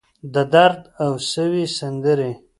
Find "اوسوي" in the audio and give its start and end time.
1.07-1.65